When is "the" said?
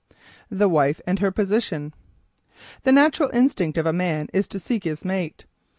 0.49-0.67, 2.81-2.91